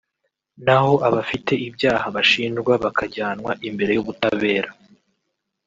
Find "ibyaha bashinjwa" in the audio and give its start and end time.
1.67-2.71